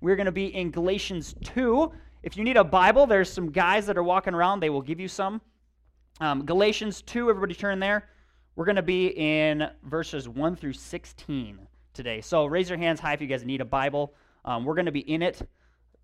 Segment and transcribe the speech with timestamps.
[0.00, 1.92] we're going to be in Galatians 2.
[2.22, 4.60] If you need a Bible, there's some guys that are walking around.
[4.60, 5.40] They will give you some.
[6.20, 8.08] Um, Galatians 2, everybody turn there.
[8.56, 11.58] We're going to be in verses 1 through 16
[11.92, 12.20] today.
[12.20, 14.14] So raise your hands high if you guys need a Bible.
[14.44, 15.42] Um, we're going to be in it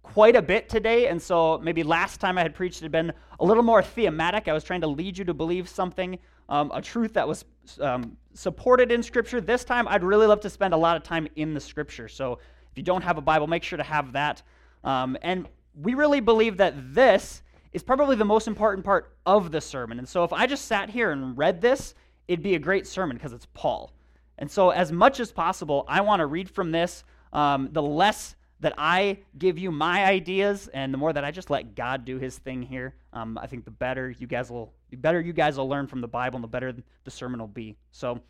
[0.03, 1.09] quite a bit today.
[1.09, 4.47] And so maybe last time I had preached had been a little more thematic.
[4.47, 6.19] I was trying to lead you to believe something,
[6.49, 7.45] um, a truth that was
[7.81, 9.41] um, supported in Scripture.
[9.41, 12.09] This time, I'd really love to spend a lot of time in the Scripture.
[12.09, 12.39] So
[12.77, 14.43] if you don't have a Bible, make sure to have that.
[14.85, 15.49] Um, and
[15.81, 19.99] we really believe that this is probably the most important part of the sermon.
[19.99, 21.95] And so if I just sat here and read this,
[22.29, 23.93] it'd be a great sermon because it's Paul.
[24.37, 27.03] And so, as much as possible, I want to read from this.
[27.33, 31.49] Um, the less that I give you my ideas, and the more that I just
[31.49, 34.99] let God do His thing here, um, I think the better you guys will, the
[34.99, 36.75] better you guys will learn from the Bible, and the better
[37.05, 37.75] the sermon will be.
[37.93, 38.21] So,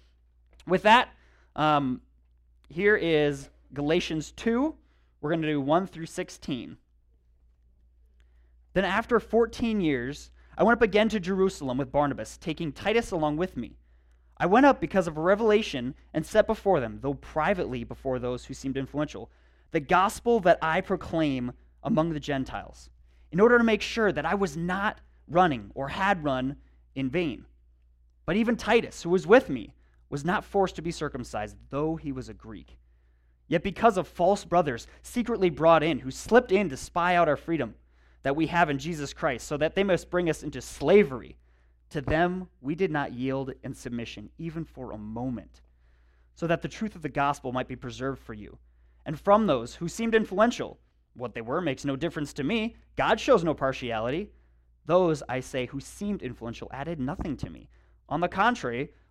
[0.69, 1.09] with that,
[1.57, 2.01] um,
[2.69, 4.75] here is Galatians two.
[5.21, 6.77] We're going to do one through sixteen.
[8.75, 13.37] Then, after fourteen years, I went up again to Jerusalem with Barnabas, taking Titus along
[13.37, 13.77] with me.
[14.39, 18.45] I went up because of a revelation and set before them, though privately before those
[18.45, 19.31] who seemed influential
[19.73, 22.89] the gospel that I proclaim among the Gentiles,
[23.33, 26.57] in order to make sure that I was not running or had run
[26.95, 27.47] in vain.
[28.27, 29.75] But even Titus, who was with me,
[30.09, 32.79] was not forced to be circumcised, though he was a Greek.
[33.49, 37.37] Yet because of false brothers secretly brought in, who slipped in to spy out our
[37.37, 37.75] freedom
[38.23, 41.37] that we have in Jesus Christ, so that they must bring us into slavery,
[41.91, 45.61] to them we did not yield in submission, even for a moment,
[46.35, 48.59] so that the truth of the gospel might be preserved for you
[49.07, 50.79] and from those who seemed influential.
[51.15, 52.77] What they were makes no difference to me.
[52.97, 54.31] God shows no partiality.
[54.85, 57.71] Those, I say, who seemed influential added nothing to me.
[58.09, 58.91] On the contrary,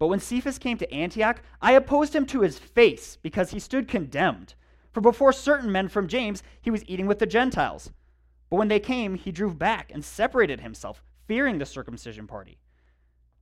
[0.00, 3.86] But when Cephas came to Antioch, I opposed him to his face, because he stood
[3.86, 4.54] condemned.
[4.92, 7.92] For before certain men from James, he was eating with the Gentiles.
[8.48, 12.58] But when they came, he drew back and separated himself, fearing the circumcision party.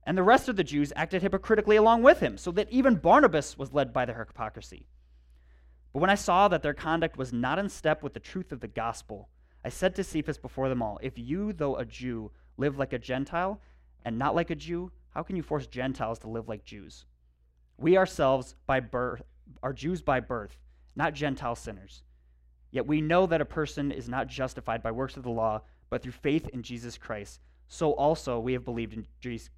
[0.05, 3.57] And the rest of the Jews acted hypocritically along with him, so that even Barnabas
[3.57, 4.85] was led by their hypocrisy.
[5.93, 8.59] But when I saw that their conduct was not in step with the truth of
[8.59, 9.29] the gospel,
[9.63, 12.99] I said to Cephas before them all, If you, though a Jew, live like a
[12.99, 13.61] Gentile
[14.03, 17.05] and not like a Jew, how can you force Gentiles to live like Jews?
[17.77, 19.21] We ourselves by birth
[19.63, 20.57] are Jews by birth,
[20.95, 22.03] not Gentile sinners.
[22.71, 26.03] Yet we know that a person is not justified by works of the law, but
[26.03, 29.05] through faith in Jesus Christ so also we have believed in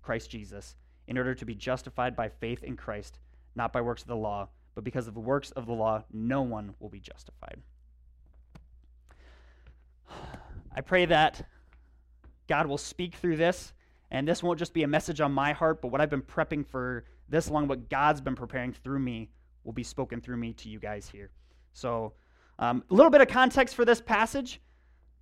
[0.01, 0.75] Christ Jesus,
[1.07, 3.19] in order to be justified by faith in Christ,
[3.55, 6.41] not by works of the law, but because of the works of the law, no
[6.41, 7.61] one will be justified.
[10.75, 11.47] I pray that
[12.47, 13.73] God will speak through this,
[14.11, 16.67] and this won't just be a message on my heart, but what I've been prepping
[16.67, 19.31] for this long, what God's been preparing through me,
[19.63, 21.31] will be spoken through me to you guys here.
[21.73, 22.13] So,
[22.59, 24.61] um, a little bit of context for this passage.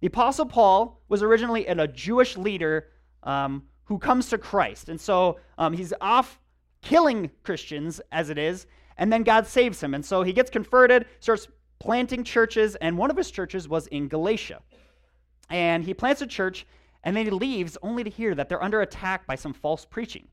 [0.02, 2.88] The Apostle Paul was originally a Jewish leader
[3.24, 4.90] um, who comes to Christ.
[4.90, 6.40] And so um, he's off
[6.82, 8.66] killing Christians, as it is,
[8.98, 9.94] and then God saves him.
[9.94, 11.48] And so he gets converted, starts
[11.80, 14.62] planting churches, and one of his churches was in Galatia.
[15.50, 16.66] And he plants a church,
[17.04, 20.28] and then he leaves only to hear that they're under attack by some false preaching.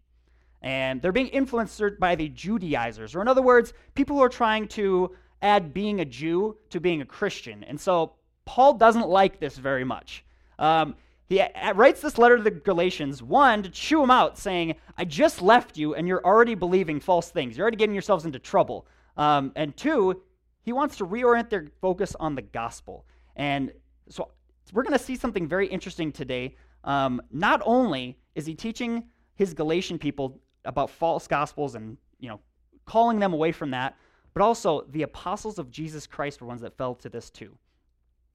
[0.62, 4.68] And they're being influenced by the Judaizers, or in other words, people who are trying
[4.68, 7.62] to add being a Jew to being a Christian.
[7.64, 8.14] And so
[8.46, 10.24] Paul doesn't like this very much.
[10.58, 10.96] Um,
[11.28, 11.42] he
[11.74, 15.76] writes this letter to the Galatians, one, to chew them out, saying, I just left
[15.76, 17.56] you and you're already believing false things.
[17.56, 18.86] You're already getting yourselves into trouble.
[19.16, 20.22] Um, and two,
[20.62, 23.06] he wants to reorient their focus on the gospel.
[23.34, 23.72] And
[24.08, 24.30] so
[24.72, 26.56] we're going to see something very interesting today.
[26.84, 29.04] Um, not only is he teaching
[29.34, 32.40] his Galatian people about false gospels and, you know,
[32.84, 33.96] calling them away from that,
[34.34, 37.56] but also the apostles of Jesus Christ were ones that fell to this too.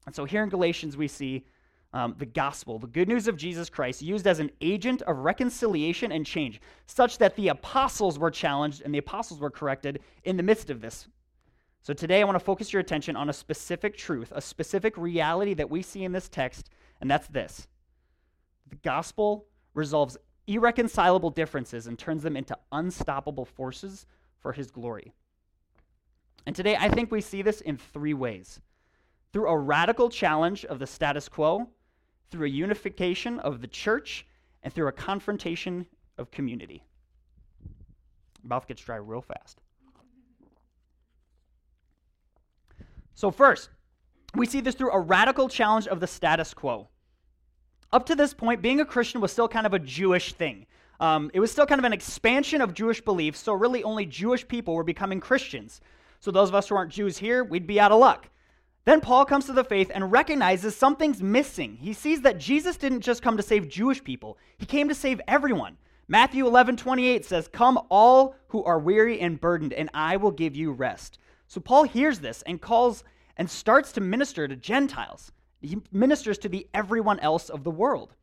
[0.05, 1.45] And so here in Galatians, we see
[1.93, 6.11] um, the gospel, the good news of Jesus Christ, used as an agent of reconciliation
[6.11, 10.43] and change, such that the apostles were challenged and the apostles were corrected in the
[10.43, 11.07] midst of this.
[11.83, 15.55] So today, I want to focus your attention on a specific truth, a specific reality
[15.55, 16.69] that we see in this text,
[16.99, 17.67] and that's this
[18.69, 20.17] the gospel resolves
[20.47, 24.05] irreconcilable differences and turns them into unstoppable forces
[24.39, 25.11] for his glory.
[26.45, 28.59] And today, I think we see this in three ways
[29.33, 31.67] through a radical challenge of the status quo,
[32.29, 34.25] through a unification of the church,
[34.63, 35.85] and through a confrontation
[36.17, 36.83] of community.
[38.43, 39.61] Mouth gets dry real fast.
[43.15, 43.69] So, first,
[44.35, 46.87] we see this through a radical challenge of the status quo.
[47.91, 50.65] Up to this point, being a Christian was still kind of a Jewish thing.
[50.99, 54.47] Um, it was still kind of an expansion of Jewish beliefs, so really only Jewish
[54.47, 55.81] people were becoming Christians.
[56.19, 58.29] So, those of us who aren't Jews here, we'd be out of luck.
[58.85, 61.77] Then Paul comes to the faith and recognizes something's missing.
[61.77, 65.21] He sees that Jesus didn't just come to save Jewish people, he came to save
[65.27, 65.77] everyone.
[66.07, 70.57] Matthew 11, 28 says, Come all who are weary and burdened, and I will give
[70.57, 71.17] you rest.
[71.51, 73.03] So Paul hears this and calls
[73.35, 75.33] and starts to minister to Gentiles.
[75.59, 78.13] He ministers to the everyone else of the world.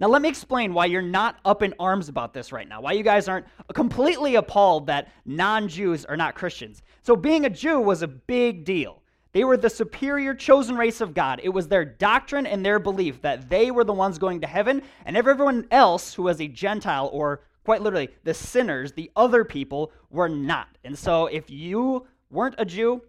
[0.00, 2.90] Now, let me explain why you're not up in arms about this right now, why
[2.90, 6.82] you guys aren't completely appalled that non Jews are not Christians.
[7.04, 9.00] So, being a Jew was a big deal.
[9.30, 11.40] They were the superior chosen race of God.
[11.44, 14.82] It was their doctrine and their belief that they were the ones going to heaven,
[15.06, 19.92] and everyone else who was a Gentile, or quite literally, the sinners, the other people,
[20.10, 20.68] were not.
[20.84, 23.02] And so if you weren't a Jew,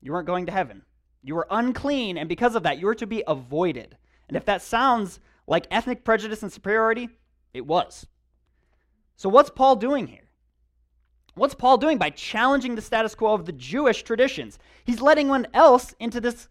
[0.00, 0.82] you weren't going to heaven.
[1.22, 3.96] You were unclean, and because of that, you were to be avoided.
[4.28, 7.08] And if that sounds like ethnic prejudice and superiority,
[7.52, 8.06] it was.
[9.16, 10.30] So, what's Paul doing here?
[11.34, 14.58] What's Paul doing by challenging the status quo of the Jewish traditions?
[14.84, 16.48] He's letting one else into this,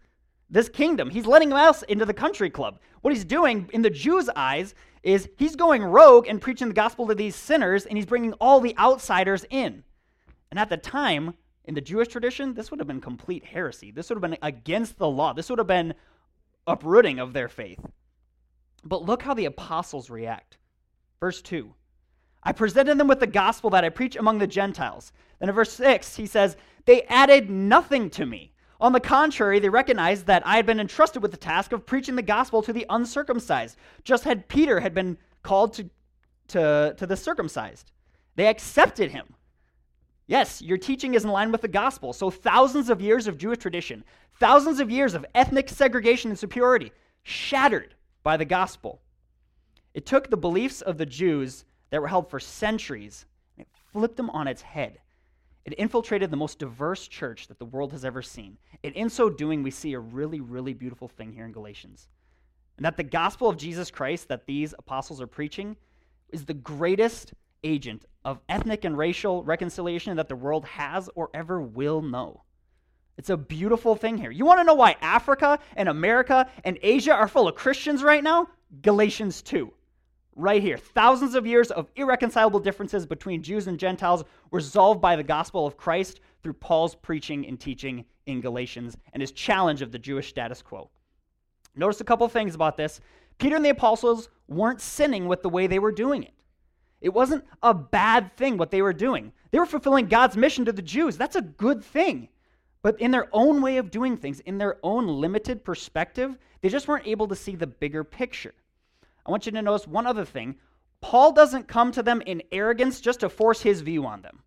[0.50, 1.10] this kingdom.
[1.10, 2.80] He's letting else into the country club.
[3.02, 7.06] What he's doing in the Jews' eyes is he's going rogue and preaching the gospel
[7.06, 9.84] to these sinners, and he's bringing all the outsiders in.
[10.50, 13.90] And at the time, in the Jewish tradition, this would have been complete heresy.
[13.90, 15.32] This would have been against the law.
[15.32, 15.94] This would have been
[16.66, 17.80] uprooting of their faith.
[18.84, 20.58] But look how the apostles react.
[21.20, 21.72] Verse 2
[22.42, 25.12] I presented them with the gospel that I preach among the Gentiles.
[25.38, 26.56] Then in verse 6, he says,
[26.86, 28.49] They added nothing to me.
[28.80, 32.16] On the contrary, they recognized that I had been entrusted with the task of preaching
[32.16, 35.90] the gospel to the uncircumcised, just as Peter had been called to,
[36.48, 37.92] to, to the circumcised.
[38.36, 39.34] They accepted him.
[40.26, 42.12] Yes, your teaching is in line with the gospel.
[42.12, 44.04] So, thousands of years of Jewish tradition,
[44.38, 46.92] thousands of years of ethnic segregation and superiority,
[47.22, 49.00] shattered by the gospel.
[49.92, 54.16] It took the beliefs of the Jews that were held for centuries, and it flipped
[54.16, 55.00] them on its head.
[55.64, 58.56] It infiltrated the most diverse church that the world has ever seen.
[58.82, 62.08] And in so doing, we see a really, really beautiful thing here in Galatians.
[62.76, 65.76] And that the gospel of Jesus Christ that these apostles are preaching
[66.30, 71.60] is the greatest agent of ethnic and racial reconciliation that the world has or ever
[71.60, 72.42] will know.
[73.18, 74.30] It's a beautiful thing here.
[74.30, 78.24] You want to know why Africa and America and Asia are full of Christians right
[78.24, 78.48] now?
[78.80, 79.70] Galatians 2
[80.36, 80.78] right here.
[80.78, 85.76] Thousands of years of irreconcilable differences between Jews and Gentiles resolved by the gospel of
[85.76, 90.62] Christ through Paul's preaching and teaching in Galatians and his challenge of the Jewish status
[90.62, 90.90] quo.
[91.76, 93.00] Notice a couple things about this.
[93.38, 96.34] Peter and the apostles weren't sinning with the way they were doing it.
[97.00, 99.32] It wasn't a bad thing what they were doing.
[99.50, 101.16] They were fulfilling God's mission to the Jews.
[101.16, 102.28] That's a good thing.
[102.82, 106.88] But in their own way of doing things, in their own limited perspective, they just
[106.88, 108.54] weren't able to see the bigger picture.
[109.26, 110.56] I want you to notice one other thing.
[111.00, 114.42] Paul doesn't come to them in arrogance just to force his view on them,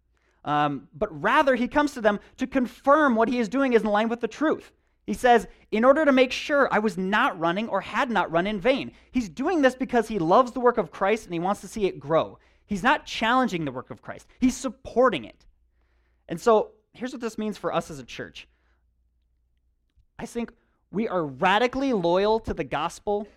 [0.45, 3.87] um, but rather he comes to them to confirm what he is doing is in
[3.87, 4.71] line with the truth.
[5.05, 8.47] He says, In order to make sure I was not running or had not run
[8.47, 8.91] in vain.
[9.11, 11.85] He's doing this because he loves the work of Christ and he wants to see
[11.85, 12.39] it grow.
[12.65, 15.45] He's not challenging the work of Christ, he's supporting it.
[16.29, 18.47] And so here's what this means for us as a church
[20.17, 20.53] I think
[20.91, 23.27] we are radically loyal to the gospel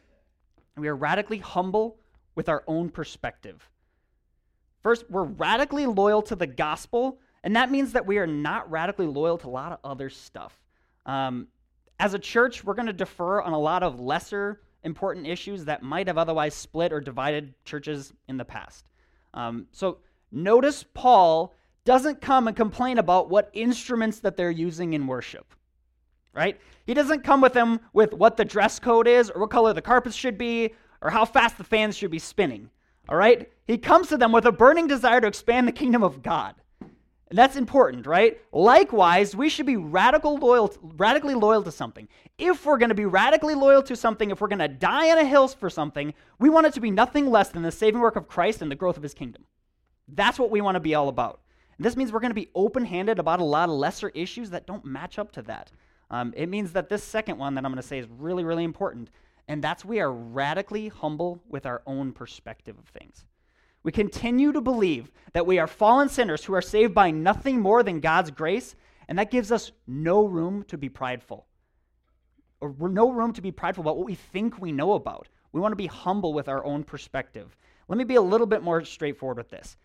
[0.77, 1.99] and we are radically humble
[2.35, 3.69] with our own perspective.
[4.83, 9.07] First, we're radically loyal to the gospel, and that means that we are not radically
[9.07, 10.55] loyal to a lot of other stuff.
[11.07, 11.49] Um,
[11.99, 15.83] as a church, we're going to defer on a lot of lesser important issues that
[15.83, 18.85] might have otherwise split or divided churches in the past.
[19.35, 19.99] Um, so
[20.31, 21.55] notice Paul
[21.85, 25.55] doesn't come and complain about what instruments that they're using in worship
[26.37, 26.61] right?
[26.85, 29.83] He doesn't come with them with what the dress code is or what color the
[29.83, 32.71] carpets should be or how fast the fans should be spinning.
[33.09, 33.51] All right?
[33.67, 36.55] He comes to them with a burning desire to expand the kingdom of God.
[37.29, 38.41] And that's important, right?
[38.53, 42.07] Likewise, we should be radical loyal, radically loyal to something.
[42.39, 45.19] If we're going to be radically loyal to something, if we're going to die on
[45.19, 48.15] a hill for something, we want it to be nothing less than the saving work
[48.15, 49.45] of Christ and the growth of his kingdom.
[50.07, 51.41] That's what we want to be all about.
[51.79, 54.51] And this means we're going to be open handed about a lot of lesser issues
[54.51, 55.73] that don't match up to that.
[56.11, 58.65] Um, it means that this second one that I'm going to say is really, really
[58.65, 59.11] important,
[59.49, 63.25] and that's we are radically humble with our own perspective of things.
[63.83, 67.83] We continue to believe that we are fallen sinners who are saved by nothing more
[67.83, 68.75] than God's grace,
[69.09, 71.47] And that gives us no room to be prideful,
[72.61, 75.29] or no room to be prideful about what we think we know about.
[75.53, 77.57] We want to be humble with our own perspective.
[77.89, 79.77] Let me be a little bit more straightforward with this.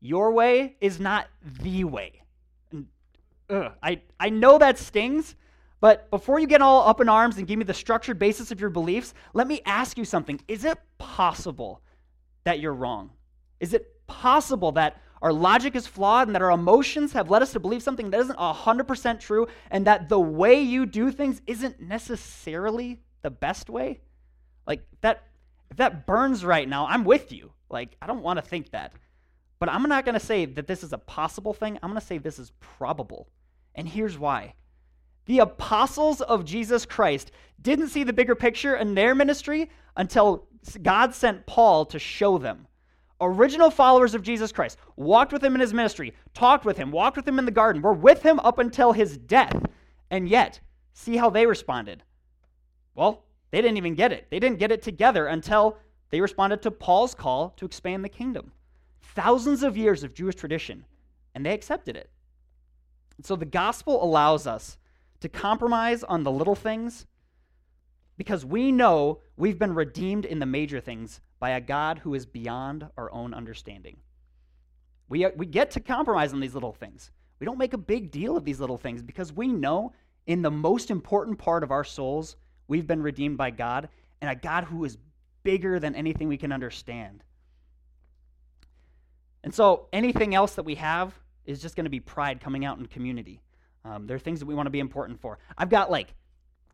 [0.00, 2.22] Your way is not the way.
[3.50, 5.34] Ugh, I, I know that stings,
[5.80, 8.60] but before you get all up in arms and give me the structured basis of
[8.60, 10.40] your beliefs, let me ask you something.
[10.48, 11.82] Is it possible
[12.44, 13.10] that you're wrong?
[13.60, 17.52] Is it possible that our logic is flawed and that our emotions have led us
[17.52, 21.80] to believe something that isn't 100% true and that the way you do things isn't
[21.80, 24.00] necessarily the best way?
[24.66, 25.24] Like that
[25.70, 27.52] if that burns right now, I'm with you.
[27.70, 28.92] Like I don't want to think that.
[29.58, 31.78] But I'm not going to say that this is a possible thing.
[31.82, 33.28] I'm going to say this is probable.
[33.74, 34.54] And here's why.
[35.28, 40.46] The apostles of Jesus Christ didn't see the bigger picture in their ministry until
[40.82, 42.66] God sent Paul to show them.
[43.20, 47.18] Original followers of Jesus Christ walked with him in his ministry, talked with him, walked
[47.18, 49.66] with him in the garden, were with him up until his death.
[50.10, 50.60] And yet,
[50.94, 52.02] see how they responded.
[52.94, 54.28] Well, they didn't even get it.
[54.30, 55.76] They didn't get it together until
[56.08, 58.50] they responded to Paul's call to expand the kingdom.
[59.02, 60.86] Thousands of years of Jewish tradition,
[61.34, 62.08] and they accepted it.
[63.22, 64.78] So the gospel allows us
[65.20, 67.06] to compromise on the little things
[68.16, 72.26] because we know we've been redeemed in the major things by a God who is
[72.26, 73.96] beyond our own understanding.
[75.08, 77.10] We, uh, we get to compromise on these little things.
[77.38, 79.92] We don't make a big deal of these little things because we know
[80.26, 83.88] in the most important part of our souls, we've been redeemed by God
[84.20, 84.98] and a God who is
[85.44, 87.22] bigger than anything we can understand.
[89.44, 91.14] And so anything else that we have
[91.46, 93.40] is just going to be pride coming out in community.
[93.88, 95.38] Um, there are things that we want to be important for.
[95.56, 96.14] I've got like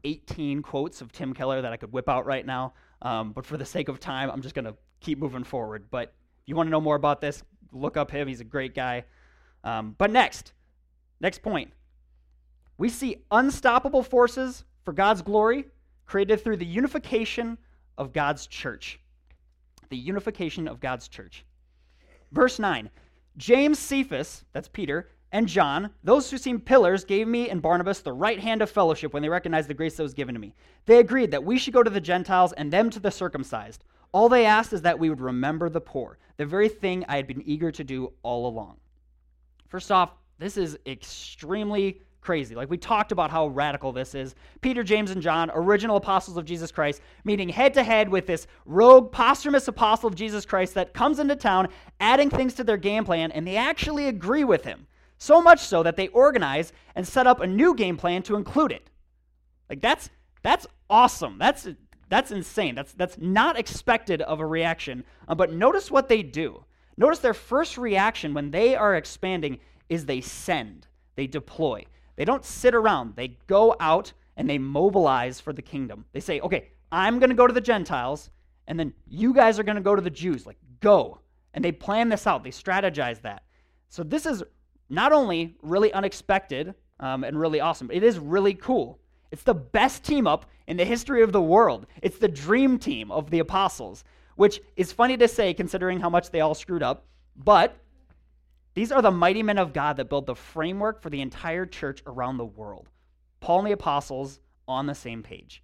[0.03, 3.57] 18 quotes of Tim Keller that I could whip out right now, um, but for
[3.57, 5.87] the sake of time, I'm just going to keep moving forward.
[5.91, 7.43] But if you want to know more about this,
[7.73, 8.27] look up him.
[8.27, 9.05] He's a great guy.
[9.63, 10.53] Um, but next,
[11.21, 11.73] next point.
[12.79, 15.67] We see unstoppable forces for God's glory
[16.07, 17.57] created through the unification
[17.97, 18.99] of God's church.
[19.89, 21.45] The unification of God's church.
[22.33, 22.91] Verse 9
[23.37, 28.13] James Cephas, that's Peter, and John, those who seemed pillars, gave me and Barnabas the
[28.13, 30.55] right hand of fellowship when they recognized the grace that was given to me.
[30.87, 33.83] They agreed that we should go to the Gentiles and them to the circumcised.
[34.13, 37.27] All they asked is that we would remember the poor, the very thing I had
[37.27, 38.77] been eager to do all along.
[39.67, 42.55] First off, this is extremely crazy.
[42.55, 44.37] Like we talked about how radical this is.
[44.61, 48.47] Peter, James, and John, original apostles of Jesus Christ, meeting head to head with this
[48.67, 53.05] rogue, posthumous apostle of Jesus Christ that comes into town, adding things to their game
[53.05, 54.87] plan, and they actually agree with him.
[55.19, 58.73] So much so that they organize and set up a new game plan to include
[58.73, 58.91] it.
[59.71, 60.11] Like that's
[60.43, 61.39] that's awesome.
[61.39, 61.69] That's
[62.09, 62.75] that's insane.
[62.75, 65.05] That's that's not expected of a reaction.
[65.27, 66.65] Uh, but notice what they do.
[66.97, 71.85] Notice their first reaction when they are expanding is they send, they deploy.
[72.17, 76.05] They don't sit around, they go out and they mobilize for the kingdom.
[76.13, 78.31] They say, okay, I'm going to go to the Gentiles,
[78.67, 80.47] and then you guys are going to go to the Jews.
[80.47, 81.21] Like, go.
[81.53, 83.43] And they plan this out, they strategize that.
[83.89, 84.43] So this is
[84.89, 88.99] not only really unexpected um, and really awesome, it is really cool.
[89.31, 91.87] It's the best team up in the history of the world.
[92.03, 94.05] It's the dream team of the apostles,
[94.37, 97.77] which is funny to say considering how much they all screwed up, but
[98.75, 102.03] these are the mighty men of God that build the framework for the entire church
[102.07, 102.89] around the world.
[103.41, 105.63] Paul and the apostles on the same page.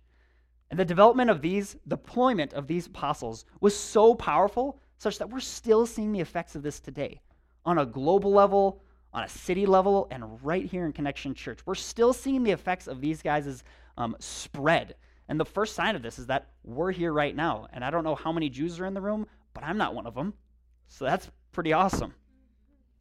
[0.71, 5.41] And the development of these, deployment of these apostles was so powerful, such that we're
[5.41, 7.21] still seeing the effects of this today
[7.65, 11.61] on a global level, on a city level, and right here in Connection Church.
[11.67, 13.64] We're still seeing the effects of these guys'
[13.97, 14.95] um, spread.
[15.29, 17.69] And the first sign of this is that we're here right now.
[17.73, 20.07] And I don't know how many Jews are in the room, but I'm not one
[20.07, 20.35] of them.
[20.88, 22.14] So that's pretty awesome.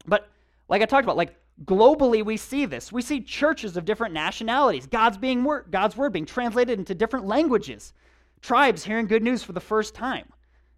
[0.06, 0.30] But
[0.68, 1.36] like I talked about, like
[1.66, 2.92] globally we see this.
[2.92, 7.26] We see churches of different nationalities, God's being wor- God's word being translated into different
[7.26, 7.94] languages,
[8.42, 10.28] tribes hearing good news for the first time.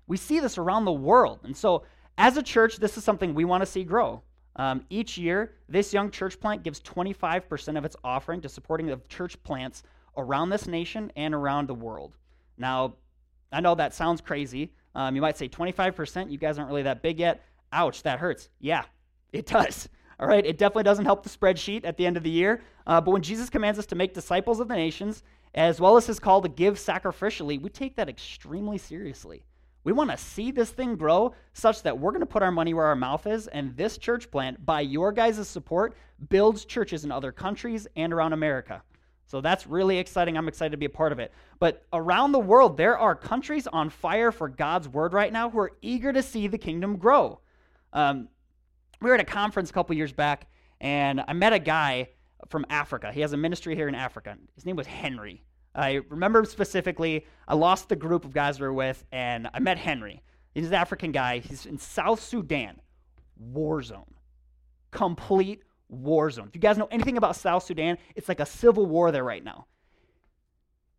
[0.08, 1.40] We see this around the world.
[1.44, 1.84] And so
[2.18, 4.24] as a church, this is something we want to see grow.
[4.56, 9.00] Um, each year, this young church plant gives 25% of its offering to supporting the
[9.08, 9.84] church plants
[10.18, 12.18] around this nation and around the world.
[12.58, 12.96] Now,
[13.52, 14.74] I know that sounds crazy.
[14.94, 17.44] Um, you might say 25%, you guys aren't really that big yet.
[17.72, 18.50] Ouch, that hurts.
[18.60, 18.84] Yeah,
[19.32, 19.88] it does.
[20.20, 22.62] All right, it definitely doesn't help the spreadsheet at the end of the year.
[22.86, 25.24] Uh, but when Jesus commands us to make disciples of the nations,
[25.56, 29.44] as well as his call to give sacrificially, we take that extremely seriously.
[29.84, 32.74] We want to see this thing grow such that we're going to put our money
[32.74, 35.96] where our mouth is, and this church plant, by your guys' support,
[36.30, 38.84] builds churches in other countries and around America.
[39.26, 40.38] So that's really exciting.
[40.38, 41.32] I'm excited to be a part of it.
[41.58, 45.60] But around the world, there are countries on fire for God's word right now who
[45.60, 47.40] are eager to see the kingdom grow.
[47.94, 48.28] Um,
[49.02, 50.48] we were at a conference a couple years back,
[50.80, 52.10] and I met a guy
[52.50, 53.12] from Africa.
[53.12, 54.38] He has a ministry here in Africa.
[54.56, 55.44] His name was Henry.
[55.74, 59.78] I remember specifically, I lost the group of guys we were with, and I met
[59.78, 60.22] Henry.
[60.54, 61.40] He's an African guy.
[61.40, 62.82] He's in South Sudan,
[63.38, 64.14] war zone,
[64.92, 66.48] complete war zone.
[66.48, 69.44] If you guys know anything about South Sudan, it's like a civil war there right
[69.44, 69.68] now.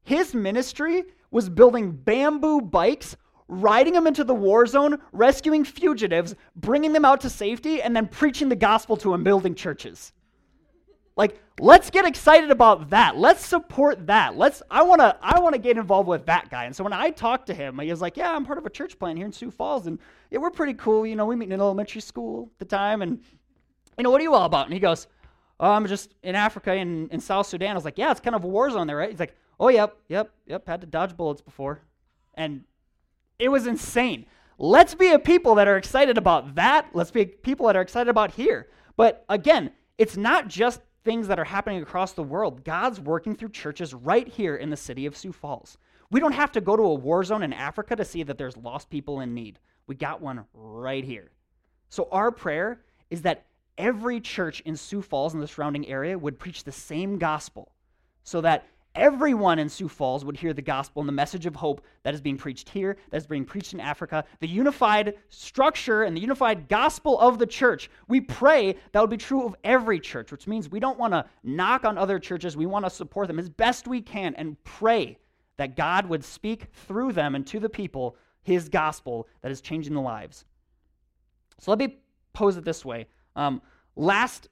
[0.05, 3.17] His ministry was building bamboo bikes,
[3.49, 8.09] riding them into the war zone, rescuing fugitives, bringing them out to safety, and then
[8.09, 10.13] preaching the gospel to them, building churches.
[11.17, 13.17] Like, let's get excited about that.
[13.17, 14.37] Let's support that.
[14.37, 16.65] Let's I want to I want to get involved with that guy.
[16.65, 18.71] And so when I talked to him, he was like, "Yeah, I'm part of a
[18.71, 19.99] church plant here in Sioux Falls and
[20.31, 21.07] yeah, we're pretty cool.
[21.07, 23.21] You know, we meet in elementary school at the time and
[23.99, 25.07] you know, what are you all about?" And he goes,
[25.61, 28.35] "Oh, I'm just in Africa in in South Sudan." I was like, "Yeah, it's kind
[28.35, 31.17] of a war zone there, right?" He's like, "Oh, yep, yep, yep, had to dodge
[31.17, 31.81] bullets before."
[32.35, 32.65] And
[33.39, 34.25] it was insane.
[34.59, 36.87] Let's be a people that are excited about that.
[36.95, 38.69] Let's be people that are excited about here.
[38.97, 42.65] But again, it's not just things that are happening across the world.
[42.65, 45.79] God's working through churches right here in the city of Sioux Falls.
[46.11, 48.57] We don't have to go to a war zone in Africa to see that there's
[48.57, 49.59] lost people in need.
[49.87, 51.31] We got one right here.
[51.89, 52.81] So, our prayer
[53.11, 53.47] is that
[53.79, 57.73] every church in Sioux Falls and the surrounding area would preach the same gospel
[58.23, 61.85] so that everyone in Sioux Falls would hear the gospel and the message of hope
[62.03, 66.17] that is being preached here, that is being preached in Africa, the unified structure and
[66.17, 67.91] the unified gospel of the church.
[68.09, 71.25] We pray that would be true of every church, which means we don't want to
[71.43, 72.57] knock on other churches.
[72.57, 75.19] We want to support them as best we can and pray
[75.57, 79.95] that God would speak through them and to the people his gospel that is changing
[79.95, 80.45] the lives.
[81.59, 81.99] So let me
[82.33, 83.07] pose it this way.
[83.37, 83.63] Um,
[83.97, 84.49] last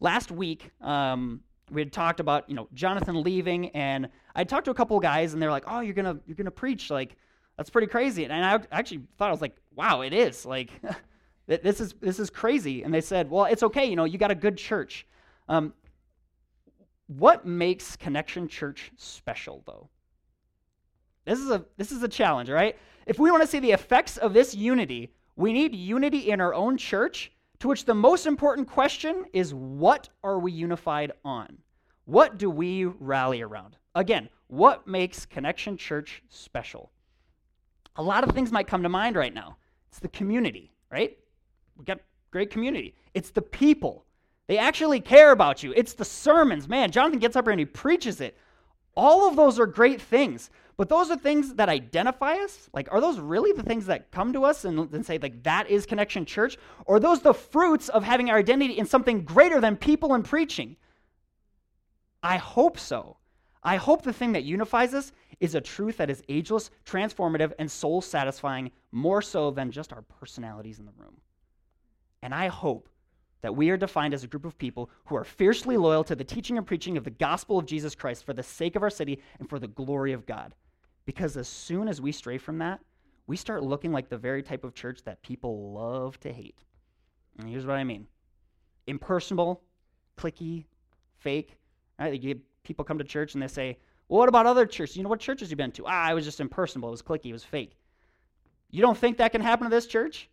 [0.00, 1.40] last week, um,
[1.70, 5.32] we had talked about you know Jonathan leaving, and I talked to a couple guys,
[5.32, 7.16] and they're like, "Oh, you're gonna you're gonna preach like
[7.56, 10.70] that's pretty crazy." And I actually thought I was like, "Wow, it is like
[11.46, 13.86] this is this is crazy." And they said, "Well, it's okay.
[13.86, 15.06] You know, you got a good church."
[15.48, 15.74] Um,
[17.06, 19.88] what makes Connection Church special, though?
[21.24, 22.76] This is a this is a challenge, right?
[23.06, 26.54] If we want to see the effects of this unity, we need unity in our
[26.54, 27.32] own church
[27.64, 31.56] to which the most important question is what are we unified on?
[32.04, 33.78] What do we rally around?
[33.94, 36.90] Again, what makes Connection Church special?
[37.96, 39.56] A lot of things might come to mind right now.
[39.88, 41.16] It's the community, right?
[41.78, 42.00] We've got
[42.30, 42.96] great community.
[43.14, 44.04] It's the people.
[44.46, 45.72] They actually care about you.
[45.74, 46.68] It's the sermons.
[46.68, 48.36] Man, Jonathan gets up here and he preaches it.
[48.94, 50.50] All of those are great things.
[50.76, 52.68] But those are things that identify us.
[52.72, 55.70] Like, are those really the things that come to us and, and say, like, that
[55.70, 56.56] is Connection Church?
[56.86, 60.24] Or are those the fruits of having our identity in something greater than people and
[60.24, 60.76] preaching?
[62.22, 63.18] I hope so.
[63.62, 67.70] I hope the thing that unifies us is a truth that is ageless, transformative, and
[67.70, 71.16] soul satisfying more so than just our personalities in the room.
[72.22, 72.88] And I hope
[73.42, 76.24] that we are defined as a group of people who are fiercely loyal to the
[76.24, 79.20] teaching and preaching of the gospel of Jesus Christ for the sake of our city
[79.38, 80.54] and for the glory of God.
[81.06, 82.80] Because as soon as we stray from that,
[83.26, 86.58] we start looking like the very type of church that people love to hate.
[87.38, 88.06] And here's what I mean
[88.86, 89.62] impersonal,
[90.16, 90.64] clicky,
[91.18, 91.56] fake.
[91.98, 92.20] Right?
[92.20, 94.96] You people come to church and they say, well, what about other churches?
[94.96, 95.86] You know what churches you've been to?
[95.86, 96.88] Ah, I was just impersonal.
[96.88, 97.26] It was clicky.
[97.26, 97.76] It was fake.
[98.70, 100.28] You don't think that can happen to this church?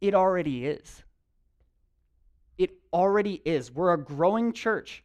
[0.00, 1.02] It already is.
[2.58, 3.72] It already is.
[3.72, 5.02] We're a growing church.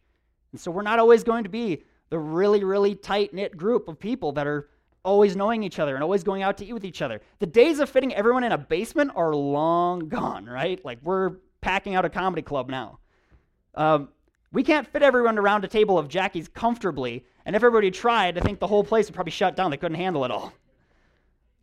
[0.51, 3.99] And so we're not always going to be the really, really tight knit group of
[3.99, 4.69] people that are
[5.03, 7.21] always knowing each other and always going out to eat with each other.
[7.39, 10.83] The days of fitting everyone in a basement are long gone, right?
[10.83, 12.99] Like we're packing out a comedy club now.
[13.75, 14.09] Um,
[14.51, 18.41] we can't fit everyone around a table of Jackie's comfortably, and if everybody tried, I
[18.41, 19.69] think the whole place would probably shut down.
[19.69, 20.53] They couldn't handle it all.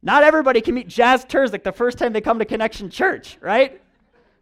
[0.03, 3.81] Not everybody can meet Jazz Terzic the first time they come to Connection Church, right?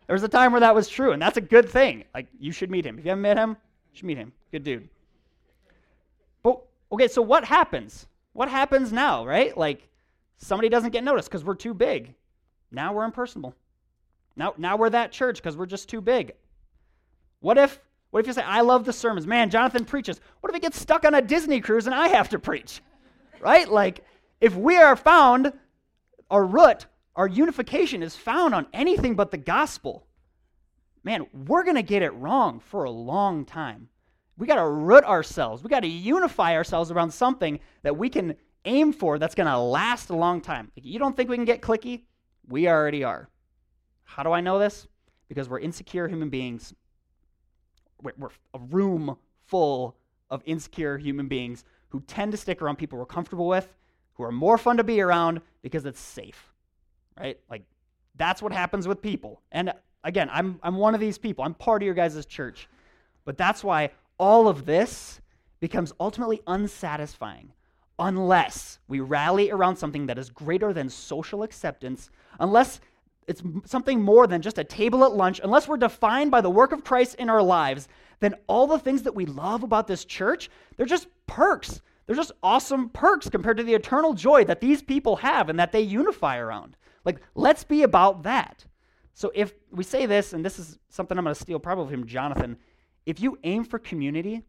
[0.07, 2.05] There was a time where that was true, and that's a good thing.
[2.13, 2.99] Like, you should meet him.
[2.99, 4.33] If you haven't met him, you should meet him.
[4.53, 4.89] Good dude.
[6.95, 8.07] Okay, so what happens?
[8.33, 9.57] What happens now, right?
[9.57, 9.89] Like,
[10.39, 12.15] somebody doesn't get noticed because we're too big.
[12.71, 13.55] Now we're impersonal.
[14.37, 16.33] Now, now we're that church because we're just too big.
[17.41, 17.81] What if,
[18.11, 19.27] what if you say, I love the sermons?
[19.27, 20.21] Man, Jonathan preaches.
[20.41, 22.81] What if he gets stuck on a Disney cruise and I have to preach?
[23.41, 23.69] Right?
[23.69, 24.05] Like,
[24.41, 25.53] if we are found,
[26.31, 30.07] our root our unification is found on anything but the gospel,
[31.05, 33.89] man, we're going to get it wrong for a long time.
[34.37, 35.63] We got to root ourselves.
[35.63, 39.59] We got to unify ourselves around something that we can aim for that's going to
[39.59, 40.73] last a long time.
[40.75, 42.03] You don't think we can get clicky?
[42.49, 43.29] We already are.
[44.05, 44.87] How do I know this?
[45.29, 46.75] Because we're insecure human beings.
[48.03, 49.17] We're a room
[49.47, 49.97] full
[50.31, 53.73] of insecure human beings who tend to stick around people we're comfortable with,
[54.15, 56.55] who are more fun to be around because it's safe
[57.19, 57.39] right?
[57.51, 57.63] Like
[58.17, 59.41] that's what happens with people.
[59.53, 61.45] And again, I'm I'm one of these people.
[61.45, 62.69] I'm part of your guys' church.
[63.25, 65.21] But that's why all of this
[65.61, 67.53] becomes ultimately unsatisfying
[67.99, 72.81] unless we rally around something that is greater than social acceptance, unless
[73.27, 76.73] it's something more than just a table at lunch, unless we're defined by the work
[76.73, 77.89] of Christ in our lives,
[78.21, 81.81] then all the things that we love about this church, they're just perks.
[82.07, 85.73] They're just awesome perks compared to the eternal joy that these people have and that
[85.73, 86.77] they unify around.
[87.05, 88.65] Like, let's be about that.
[89.15, 92.07] So, if we say this, and this is something I'm going to steal probably from
[92.07, 92.59] Jonathan,
[93.07, 94.43] if you aim for community,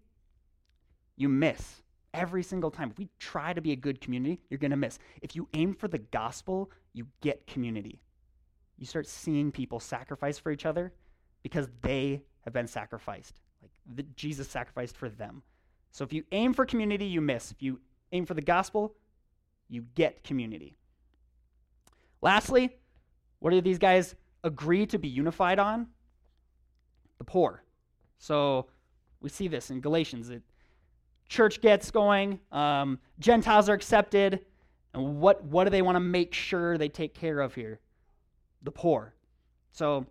[1.18, 1.82] you miss
[2.14, 2.90] every single time.
[2.92, 4.98] If we try to be a good community, you're going to miss.
[5.22, 8.02] If you aim for the gospel, you get community.
[8.78, 10.94] You start seeing people sacrifice for each other
[11.44, 13.40] because they have been sacrificed.
[13.62, 15.44] Like the, Jesus sacrificed for them.
[15.92, 17.52] So if you aim for community, you miss.
[17.52, 17.80] If you
[18.12, 18.96] aim for the gospel,
[19.70, 20.76] you get community.
[22.22, 22.70] Lastly,
[23.40, 25.88] what do these guys agree to be unified on?
[27.18, 27.65] The poor.
[28.18, 28.68] So
[29.22, 30.30] we see this in Galatians.
[30.30, 30.42] It,
[31.28, 34.42] church gets going, um, Gentiles are accepted,
[34.94, 37.80] and what, what do they want to make sure they take care of here?
[38.64, 39.14] The poor.
[39.72, 40.06] So,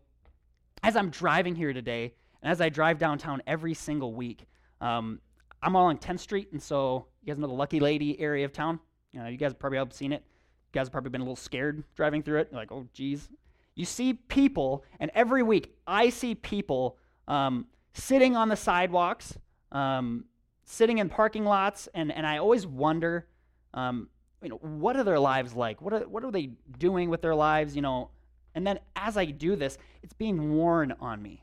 [0.83, 2.13] as I'm driving here today,
[2.43, 4.47] and as I drive downtown every single week,
[4.81, 5.21] um,
[5.63, 8.53] I'm all on 10th Street, and so you guys know the Lucky Lady area of
[8.53, 8.79] town.
[9.13, 10.23] You, know, you guys probably have seen it.
[10.27, 12.49] You guys have probably been a little scared driving through it.
[12.51, 13.31] You're like, oh, geez.
[13.75, 19.39] You see people, and every week I see people um, sitting on the sidewalks,
[19.73, 20.25] um,
[20.65, 23.27] sitting in parking lots, and, and I always wonder,
[23.73, 24.09] um,
[24.43, 25.81] you know, what are their lives like?
[25.81, 27.75] What are, what are they doing with their lives?
[27.75, 28.11] You know,
[28.55, 31.43] and then as I do this, it's being worn on me,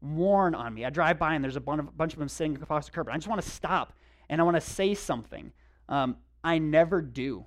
[0.00, 0.84] worn on me.
[0.84, 3.06] I drive by and there's a bunch of, bunch of them sitting across the curb.
[3.06, 3.94] And I just want to stop
[4.28, 5.52] and I want to say something.
[5.88, 7.46] Um, I never do,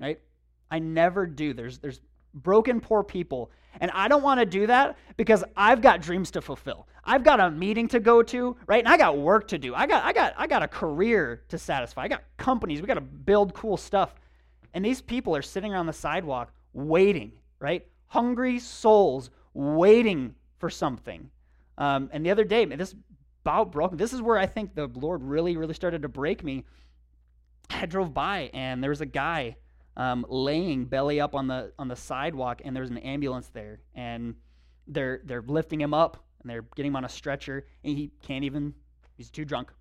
[0.00, 0.20] right?
[0.70, 1.52] I never do.
[1.54, 2.00] There's there's
[2.34, 3.50] broken poor people
[3.80, 6.86] and I don't want to do that because I've got dreams to fulfill.
[7.08, 8.84] I've got a meeting to go to, right?
[8.84, 9.74] And I got work to do.
[9.74, 12.02] I got I got I got a career to satisfy.
[12.02, 12.80] I got companies.
[12.80, 14.14] We got to build cool stuff.
[14.74, 17.86] And these people are sitting around the sidewalk waiting, right?
[18.08, 21.30] Hungry souls waiting for something.
[21.78, 22.94] Um, and the other day, this
[23.42, 23.96] bout broke.
[23.96, 26.64] This is where I think the Lord really, really started to break me.
[27.70, 29.56] I drove by and there was a guy
[29.96, 34.34] um, laying belly up on the on the sidewalk, and there's an ambulance there, and
[34.86, 38.44] they're they're lifting him up, and they're getting him on a stretcher, and he can't
[38.44, 38.74] even.
[39.16, 39.72] He's too drunk.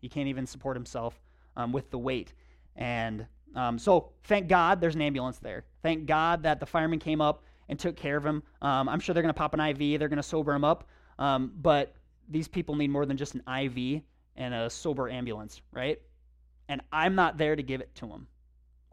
[0.00, 1.20] He can't even support himself
[1.56, 2.32] um, with the weight,
[2.76, 5.64] and um, so thank God there's an ambulance there.
[5.82, 8.42] Thank God that the fireman came up and took care of him.
[8.62, 9.98] Um, I'm sure they're going to pop an IV.
[9.98, 11.94] They're going to sober him up, um, but
[12.28, 14.02] these people need more than just an IV
[14.36, 16.00] and a sober ambulance, right?
[16.68, 18.26] And I'm not there to give it to him.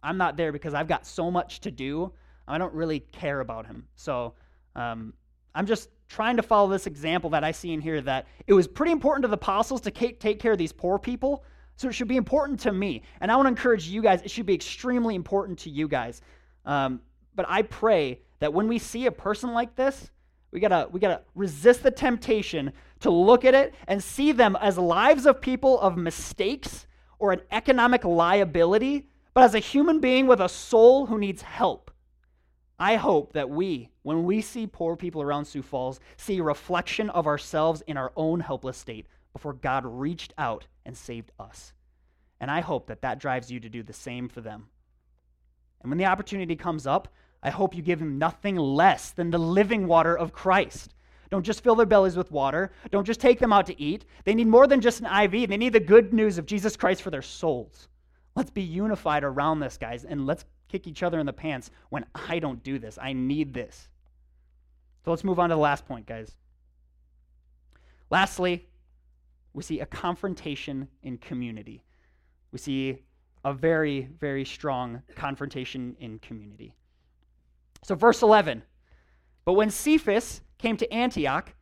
[0.01, 2.13] I'm not there because I've got so much to do.
[2.47, 3.87] I don't really care about him.
[3.95, 4.33] So
[4.75, 5.13] um,
[5.55, 8.67] I'm just trying to follow this example that I see in here that it was
[8.67, 11.43] pretty important to the apostles to take care of these poor people.
[11.75, 13.01] So it should be important to me.
[13.19, 16.21] And I want to encourage you guys, it should be extremely important to you guys.
[16.65, 17.01] Um,
[17.35, 20.11] but I pray that when we see a person like this,
[20.51, 24.77] we gotta we gotta resist the temptation to look at it and see them as
[24.77, 26.85] lives of people of mistakes
[27.17, 31.91] or an economic liability but as a human being with a soul who needs help.
[32.83, 37.09] I hope that we, when we see poor people around Sioux Falls, see a reflection
[37.11, 41.71] of ourselves in our own helpless state before God reached out and saved us.
[42.41, 44.67] And I hope that that drives you to do the same for them.
[45.79, 47.07] And when the opportunity comes up,
[47.41, 50.93] I hope you give them nothing less than the living water of Christ.
[51.31, 52.73] Don't just fill their bellies with water.
[52.91, 54.03] Don't just take them out to eat.
[54.25, 55.47] They need more than just an IV.
[55.47, 57.87] They need the good news of Jesus Christ for their souls.
[58.35, 60.43] Let's be unified around this, guys, and let's
[60.73, 62.97] kick each other in the pants when I don't do this.
[62.99, 63.87] I need this.
[65.05, 66.31] So let's move on to the last point, guys.
[68.09, 68.67] Lastly,
[69.53, 71.83] we see a confrontation in community.
[72.51, 73.03] We see
[73.45, 76.73] a very, very strong confrontation in community.
[77.83, 78.63] So, verse 11
[79.45, 81.53] But when Cephas came to Antioch,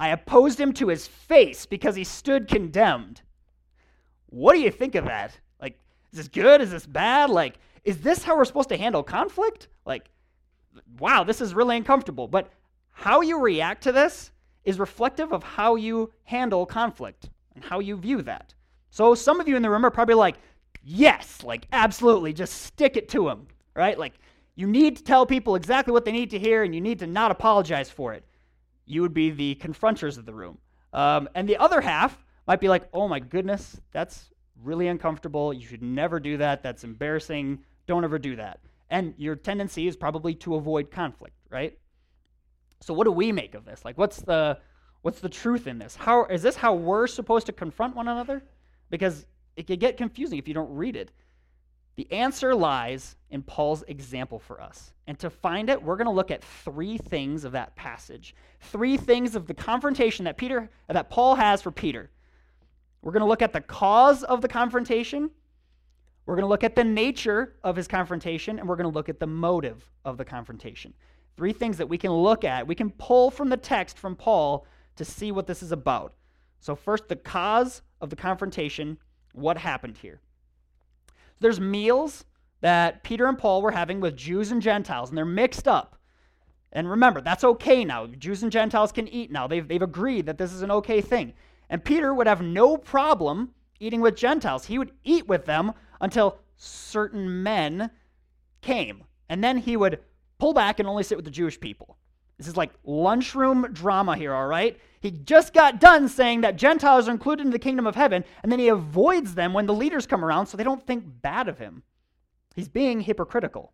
[0.00, 3.22] I opposed him to his face because he stood condemned.
[4.30, 5.38] What do you think of that?
[5.60, 5.78] Like,
[6.10, 6.60] is this good?
[6.60, 7.30] Is this bad?
[7.30, 9.68] Like, is this how we're supposed to handle conflict?
[9.84, 10.10] Like,
[10.98, 12.28] wow, this is really uncomfortable.
[12.28, 12.50] But
[12.92, 14.30] how you react to this
[14.64, 18.54] is reflective of how you handle conflict and how you view that.
[18.90, 20.36] So some of you in the room are probably like,
[20.84, 23.98] yes, like absolutely, just stick it to them, right?
[23.98, 24.14] Like
[24.54, 27.06] you need to tell people exactly what they need to hear and you need to
[27.06, 28.24] not apologize for it.
[28.84, 30.58] You would be the confronters of the room.
[30.92, 34.30] Um, and the other half might be like, oh my goodness, that's
[34.62, 35.52] really uncomfortable.
[35.52, 36.62] You should never do that.
[36.62, 37.60] That's embarrassing.
[37.92, 38.60] Don't ever do that.
[38.88, 41.78] And your tendency is probably to avoid conflict, right?
[42.80, 43.84] So what do we make of this?
[43.84, 44.58] Like what's the
[45.02, 45.96] What's the truth in this?
[45.96, 48.42] How is this how we're supposed to confront one another?
[48.88, 49.26] Because
[49.56, 51.10] it could get confusing if you don't read it.
[51.96, 54.94] The answer lies in Paul's example for us.
[55.08, 58.34] And to find it, we're going to look at three things of that passage.
[58.60, 62.10] Three things of the confrontation that Peter that Paul has for Peter.
[63.02, 65.30] We're going to look at the cause of the confrontation.
[66.26, 69.08] We're going to look at the nature of his confrontation and we're going to look
[69.08, 70.94] at the motive of the confrontation.
[71.36, 72.66] Three things that we can look at.
[72.66, 76.14] We can pull from the text from Paul to see what this is about.
[76.60, 78.98] So first the cause of the confrontation,
[79.32, 80.20] what happened here?
[81.40, 82.24] There's meals
[82.60, 85.96] that Peter and Paul were having with Jews and Gentiles, and they're mixed up.
[86.70, 88.06] And remember, that's okay now.
[88.06, 89.48] Jews and Gentiles can eat now.
[89.48, 91.34] They've, they've agreed that this is an okay thing.
[91.68, 94.66] And Peter would have no problem eating with Gentiles.
[94.66, 97.90] He would eat with them until certain men
[98.60, 99.04] came.
[99.30, 100.00] And then he would
[100.38, 101.96] pull back and only sit with the Jewish people.
[102.36, 104.78] This is like lunchroom drama here, all right?
[105.00, 108.50] He just got done saying that Gentiles are included in the kingdom of heaven, and
[108.50, 111.58] then he avoids them when the leaders come around so they don't think bad of
[111.58, 111.82] him.
[112.54, 113.72] He's being hypocritical.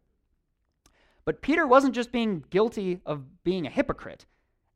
[1.25, 4.27] But Peter wasn't just being guilty of being a hypocrite.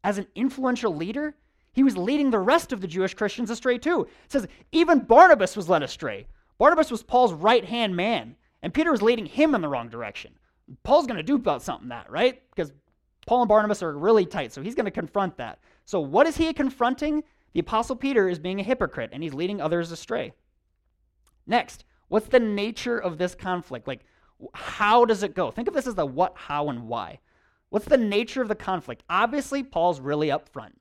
[0.05, 1.37] As an influential leader,
[1.73, 4.03] he was leading the rest of the Jewish Christians astray too.
[4.25, 6.27] It says even Barnabas was led astray.
[6.63, 10.39] Barnabas was Paul's right hand man, and Peter was leading him in the wrong direction.
[10.85, 12.41] Paul's going to do about something that, right?
[12.55, 12.71] Because
[13.27, 15.59] Paul and Barnabas are really tight, so he's going to confront that.
[15.87, 17.25] So, what is he confronting?
[17.53, 20.35] The Apostle Peter is being a hypocrite and he's leading others astray.
[21.49, 23.89] Next, what's the nature of this conflict?
[23.89, 24.05] Like,
[24.55, 25.51] how does it go?
[25.51, 27.19] Think of this as the what, how, and why.
[27.71, 29.03] What's the nature of the conflict?
[29.11, 30.75] Obviously, Paul's really upfront.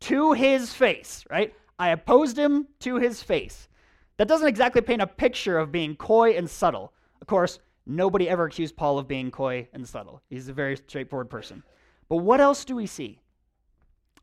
[0.00, 1.54] To his face, right?
[1.78, 3.68] I opposed him to his face.
[4.16, 6.92] That doesn't exactly paint a picture of being coy and subtle.
[7.20, 10.22] Of course, nobody ever accused Paul of being coy and subtle.
[10.28, 11.62] He's a very straightforward person.
[12.08, 13.20] But what else do we see?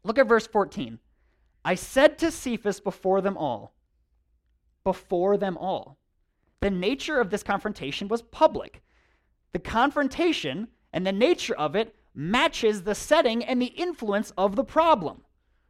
[0.04, 0.99] Look at verse 14.
[1.65, 3.73] I said to Cephas before them all,
[4.84, 5.97] before them all.
[6.62, 8.82] The nature of this confrontation was public.
[9.52, 14.63] The confrontation and the nature of it matches the setting and the influence of the
[14.63, 15.21] problem.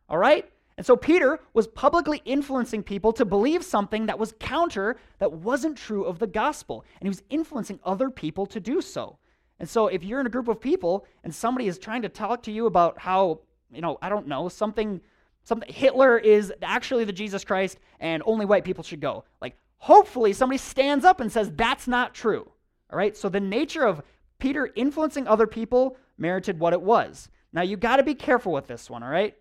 [0.08, 0.50] All right?
[0.80, 5.78] And so Peter was publicly influencing people to believe something that was counter, that wasn't
[5.78, 6.86] true of the gospel.
[7.02, 9.18] And he was influencing other people to do so.
[9.60, 12.44] And so if you're in a group of people and somebody is trying to talk
[12.44, 13.42] to you about how
[13.74, 15.02] you know, I don't know, something
[15.44, 19.26] something Hitler is actually the Jesus Christ and only white people should go.
[19.42, 22.50] Like hopefully somebody stands up and says that's not true.
[22.90, 23.18] All right?
[23.18, 24.02] So the nature of
[24.40, 27.28] Peter influencing other people merited what it was.
[27.52, 29.36] Now you got to be careful with this one, all right?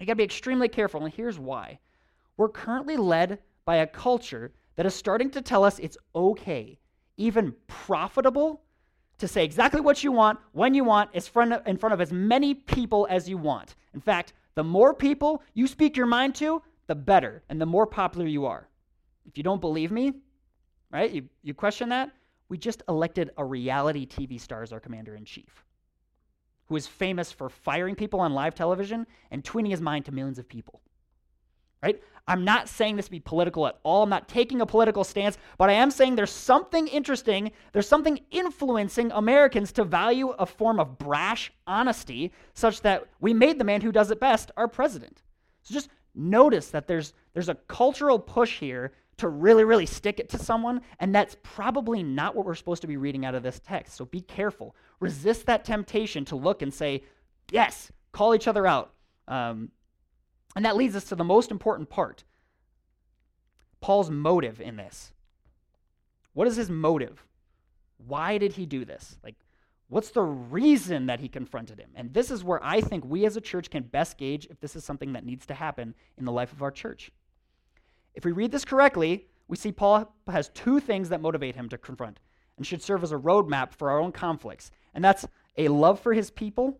[0.00, 1.78] You got to be extremely careful and here's why.
[2.36, 6.78] We're currently led by a culture that is starting to tell us it's okay,
[7.18, 8.62] even profitable
[9.18, 11.20] to say exactly what you want, when you want, in
[11.76, 13.74] front of as many people as you want.
[13.92, 17.86] In fact, the more people you speak your mind to, the better, and the more
[17.86, 18.66] popular you are.
[19.26, 20.14] If you don't believe me,
[20.90, 22.10] right, you, you question that,
[22.48, 25.62] we just elected a reality TV star as our commander in chief,
[26.70, 30.38] who is famous for firing people on live television and tweeting his mind to millions
[30.38, 30.80] of people.
[31.82, 32.00] Right?
[32.28, 34.04] I'm not saying this to be political at all.
[34.04, 37.50] I'm not taking a political stance, but I am saying there's something interesting.
[37.72, 43.58] There's something influencing Americans to value a form of brash honesty such that we made
[43.58, 45.22] the man who does it best our president.
[45.62, 50.28] So just notice that there's there's a cultural push here to really really stick it
[50.28, 53.60] to someone and that's probably not what we're supposed to be reading out of this
[53.60, 53.96] text.
[53.96, 54.74] So be careful.
[54.98, 57.04] Resist that temptation to look and say,
[57.50, 58.92] "Yes, call each other out."
[59.28, 59.70] Um,
[60.56, 62.24] and that leads us to the most important part
[63.80, 65.12] Paul's motive in this.
[66.32, 67.24] What is his motive?
[67.96, 69.18] Why did he do this?
[69.24, 69.36] Like,
[69.88, 71.90] what's the reason that he confronted him?
[71.94, 74.76] And this is where I think we as a church can best gauge if this
[74.76, 77.10] is something that needs to happen in the life of our church.
[78.14, 81.78] If we read this correctly, we see Paul has two things that motivate him to
[81.78, 82.20] confront
[82.56, 84.70] and should serve as a roadmap for our own conflicts.
[84.94, 86.78] And that's a love for his people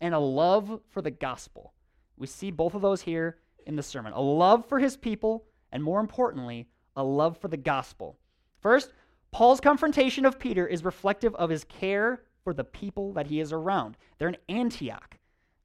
[0.00, 1.74] and a love for the gospel.
[2.16, 5.82] We see both of those here in the sermon a love for his people, and
[5.82, 8.18] more importantly, a love for the gospel.
[8.60, 8.92] First,
[9.30, 13.52] Paul's confrontation of Peter is reflective of his care for the people that he is
[13.52, 13.96] around.
[14.18, 15.16] They're in Antioch,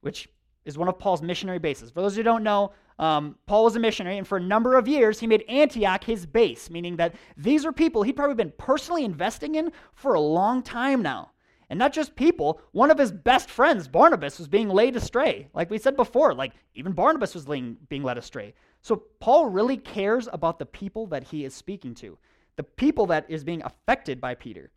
[0.02, 0.30] which
[0.66, 1.92] is one of Paul's missionary bases.
[1.92, 4.88] For those who don't know, um, Paul was a missionary, and for a number of
[4.88, 9.06] years, he made Antioch his base, meaning that these are people he'd probably been personally
[9.06, 11.32] investing in for a long time now.
[11.70, 15.48] And not just people, one of his best friends, Barnabas, was being laid astray.
[15.54, 18.54] Like we said before, like even Barnabas was being led astray.
[18.82, 22.18] So Paul really cares about the people that he is speaking to,
[22.56, 24.72] the people that is being affected by Peter.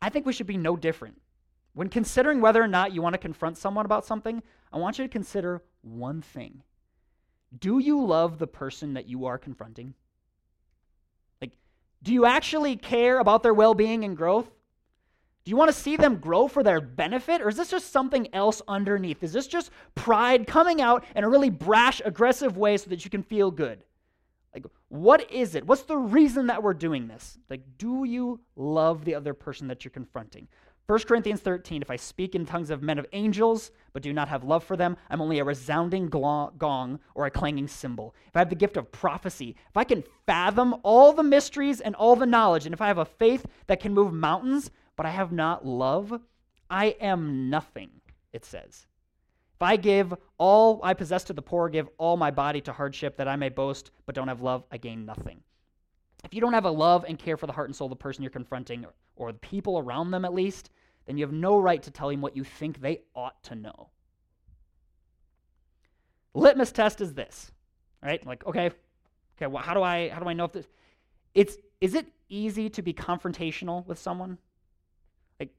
[0.00, 1.20] I think we should be no different.
[1.74, 5.04] When considering whether or not you want to confront someone about something, I want you
[5.04, 6.62] to consider one thing.
[7.58, 9.94] Do you love the person that you are confronting?
[11.40, 11.52] Like,
[12.02, 14.50] do you actually care about their well being and growth?
[15.44, 18.34] Do you want to see them grow for their benefit, or is this just something
[18.34, 19.22] else underneath?
[19.22, 23.10] Is this just pride coming out in a really brash, aggressive way so that you
[23.10, 23.84] can feel good?
[24.54, 25.66] Like, what is it?
[25.66, 27.36] What's the reason that we're doing this?
[27.50, 30.48] Like, do you love the other person that you're confronting?
[30.86, 34.28] 1 Corinthians 13, if I speak in tongues of men of angels, but do not
[34.28, 38.14] have love for them, I'm only a resounding gong or a clanging cymbal.
[38.26, 41.94] If I have the gift of prophecy, if I can fathom all the mysteries and
[41.94, 45.10] all the knowledge, and if I have a faith that can move mountains, but I
[45.10, 46.20] have not love,
[46.68, 47.90] I am nothing,
[48.34, 48.86] it says.
[49.54, 53.16] If I give all I possess to the poor, give all my body to hardship
[53.16, 55.40] that I may boast, but don't have love, I gain nothing.
[56.24, 57.96] If you don't have a love and care for the heart and soul of the
[57.96, 58.84] person you're confronting,
[59.16, 60.70] or the people around them at least,
[61.06, 63.88] then you have no right to tell them what you think they ought to know.
[66.34, 67.52] Litmus test is this,
[68.02, 68.24] right?
[68.26, 68.70] Like, okay,
[69.36, 70.66] okay, well, how do I how do I know if this?
[71.34, 74.38] It's is it easy to be confrontational with someone?
[75.38, 75.50] Like,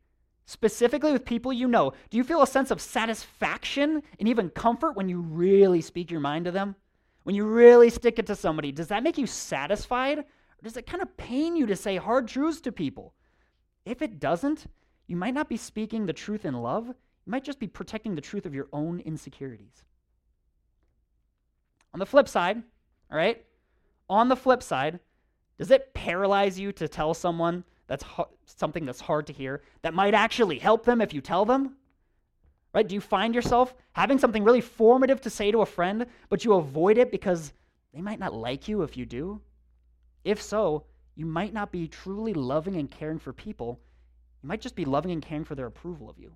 [0.46, 4.96] specifically with people you know, do you feel a sense of satisfaction and even comfort
[4.96, 6.76] when you really speak your mind to them?
[7.24, 10.20] When you really stick it to somebody, does that make you satisfied?
[10.20, 13.14] Or does it kind of pain you to say hard truths to people?
[13.86, 14.66] If it doesn't,
[15.08, 16.88] you might not be speaking the truth in love.
[16.88, 19.84] You might just be protecting the truth of your own insecurities.
[21.94, 22.62] On the flip side,
[23.12, 23.46] all right,
[24.10, 25.00] on the flip side,
[25.58, 28.04] does it paralyze you to tell someone that's
[28.46, 31.78] something that's hard to hear that might actually help them if you tell them?
[32.74, 32.88] Right?
[32.88, 36.54] Do you find yourself having something really formative to say to a friend, but you
[36.56, 37.54] avoid it because
[37.94, 39.40] they might not like you if you do?
[40.26, 40.84] If so,
[41.16, 43.80] you might not be truly loving and caring for people.
[44.44, 46.34] You might just be loving and caring for their approval of you.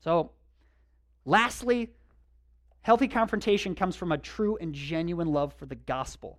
[0.00, 0.30] So,
[1.24, 1.90] lastly,
[2.80, 6.38] healthy confrontation comes from a true and genuine love for the gospel.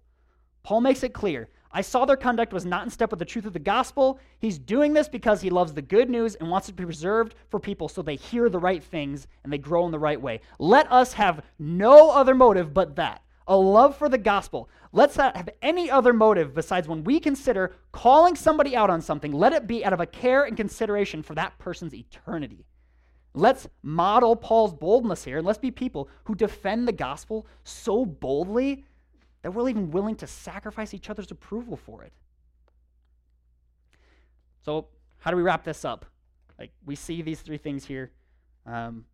[0.64, 3.46] Paul makes it clear I saw their conduct was not in step with the truth
[3.46, 4.20] of the gospel.
[4.40, 7.36] He's doing this because he loves the good news and wants it to be preserved
[7.50, 10.42] for people so they hear the right things and they grow in the right way.
[10.58, 14.70] Let us have no other motive but that a love for the gospel.
[14.94, 19.34] Let's not have any other motive besides when we consider calling somebody out on something,
[19.34, 22.66] let it be out of a care and consideration for that person's eternity.
[23.34, 28.86] Let's model Paul's boldness here, and let's be people who defend the gospel so boldly
[29.42, 32.14] that we're even willing to sacrifice each other's approval for it.
[34.64, 34.88] So,
[35.20, 36.06] how do we wrap this up?
[36.58, 38.12] Like, we see these three things here.
[38.66, 39.06] Um,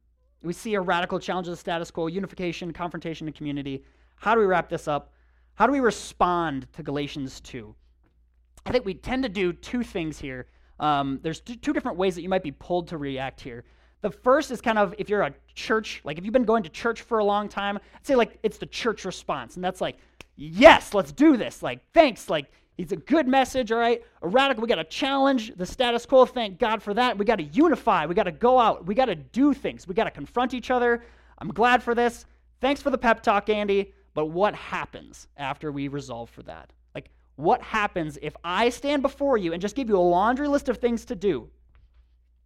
[0.42, 3.84] we see a radical challenge of the status quo, unification, confrontation, and community.
[4.16, 5.14] How do we wrap this up?
[5.56, 7.74] How do we respond to Galatians 2?
[8.66, 10.48] I think we tend to do two things here.
[10.80, 13.64] Um, there's two different ways that you might be pulled to react here.
[14.02, 16.70] The first is kind of if you're a church, like if you've been going to
[16.70, 19.56] church for a long time, I'd say like it's the church response.
[19.56, 19.98] And that's like,
[20.36, 21.64] yes, let's do this.
[21.64, 22.30] Like, thanks.
[22.30, 24.04] Like, it's a good message, all right?
[24.22, 26.26] A radical, we got to challenge the status quo.
[26.26, 27.18] Thank God for that.
[27.18, 28.06] We got to unify.
[28.06, 28.86] We got to go out.
[28.86, 29.88] We got to do things.
[29.88, 31.02] We got to confront each other.
[31.38, 32.26] I'm glad for this.
[32.60, 33.94] Thanks for the pep talk, Andy.
[34.16, 36.74] But what happens after we resolve for that?
[36.96, 40.70] Like, what happens if I stand before you and just give you a laundry list
[40.70, 41.50] of things to do?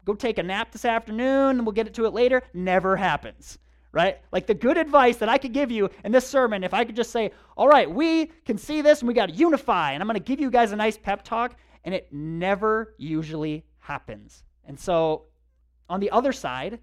[0.04, 2.42] Go take a nap this afternoon and we'll get to it later.
[2.56, 3.60] Never happens,
[3.92, 4.18] right?
[4.32, 6.96] Like the good advice that I could give you in this sermon, if I could
[6.96, 10.08] just say, all right, we can see this and we got to unify, and I'm
[10.08, 14.44] going to give you guys a nice pep talk, and it never usually happens.
[14.66, 15.26] And so
[15.88, 16.80] on the other side,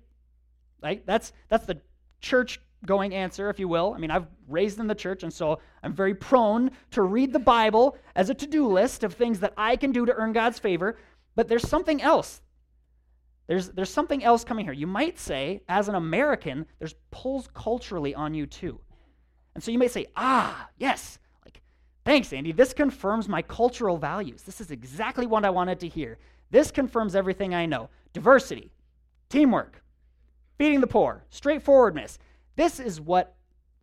[0.80, 1.80] right, that's, that's the
[2.20, 3.92] church going answer, if you will.
[3.94, 7.38] I mean, I've raised in the church, and so I'm very prone to read the
[7.38, 10.58] Bible as a to do list of things that I can do to earn God's
[10.58, 10.96] favor.
[11.34, 12.40] But there's something else.
[13.46, 14.72] There's, there's something else coming here.
[14.72, 18.80] You might say, as an American, there's pulls culturally on you too.
[19.54, 21.62] And so you may say, ah, yes, like,
[22.04, 22.52] thanks, Andy.
[22.52, 24.42] This confirms my cultural values.
[24.42, 26.18] This is exactly what I wanted to hear.
[26.50, 28.72] This confirms everything I know diversity,
[29.28, 29.82] teamwork,
[30.58, 32.18] feeding the poor, straightforwardness,
[32.56, 33.36] this is what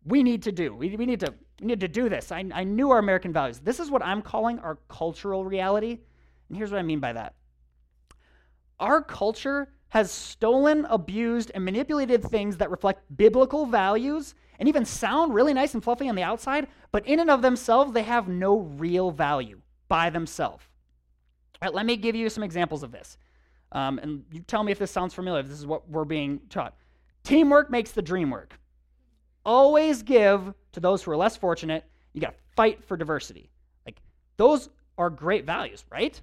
[0.04, 0.74] we need to do.
[0.74, 2.30] We, we, need, to, we need to do this.
[2.30, 3.60] I, I knew our American values.
[3.60, 5.98] This is what I'm calling our cultural reality.
[6.48, 7.34] And here's what I mean by that
[8.80, 15.32] our culture has stolen, abused, and manipulated things that reflect biblical values and even sound
[15.32, 18.58] really nice and fluffy on the outside, but in and of themselves, they have no
[18.58, 20.64] real value by themselves.
[21.62, 23.16] All right, let me give you some examples of this.
[23.72, 26.40] Um, and you tell me if this sounds familiar, if this is what we're being
[26.48, 26.76] taught.
[27.22, 28.58] Teamwork makes the dream work.
[29.44, 31.84] Always give to those who are less fortunate.
[32.12, 33.50] You got to fight for diversity.
[33.84, 34.00] Like,
[34.36, 36.20] those are great values, right?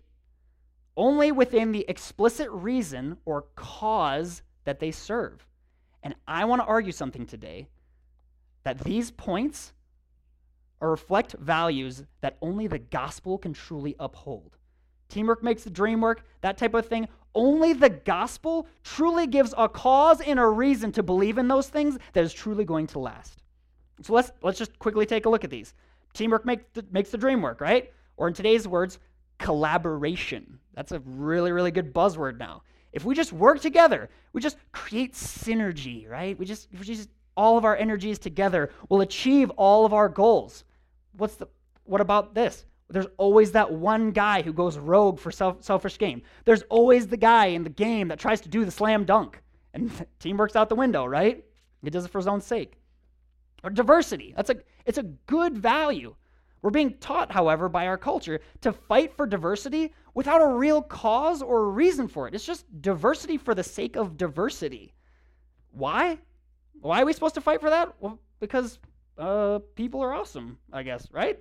[0.98, 5.46] only within the explicit reason or cause that they serve.
[6.04, 7.68] And I want to argue something today
[8.64, 9.74] that these points
[10.80, 14.58] reflect values that only the gospel can truly uphold.
[15.10, 17.08] Teamwork makes the dream work, that type of thing.
[17.34, 21.98] Only the gospel truly gives a cause and a reason to believe in those things
[22.14, 23.44] that is truly going to last.
[24.02, 25.74] So let's, let's just quickly take a look at these.
[26.14, 27.92] Teamwork make the, makes the dream work, right?
[28.18, 29.00] Or in today's words,
[29.38, 30.60] collaboration.
[30.74, 32.64] That's a really, really good buzzword now.
[32.92, 36.38] If we just work together, we just create synergy, right?
[36.38, 40.64] We just, we just all of our energies together will achieve all of our goals.
[41.14, 41.48] What's the
[41.84, 42.66] what about this?
[42.92, 46.22] There's always that one guy who goes rogue for self, selfish gain.
[46.46, 49.42] There's always the guy in the game that tries to do the slam dunk.
[49.74, 51.44] And team works out the window, right?
[51.84, 52.78] He does it for his own sake.
[53.64, 54.34] Or diversity.
[54.36, 56.16] That's a it's a good value.
[56.62, 61.42] We're being taught, however, by our culture to fight for diversity without a real cause
[61.42, 62.36] or reason for it.
[62.36, 64.94] It's just diversity for the sake of diversity.
[65.72, 66.20] Why?
[66.80, 67.94] Why are we supposed to fight for that?
[68.00, 68.80] Well, because
[69.18, 71.40] uh, people are awesome, I guess, right?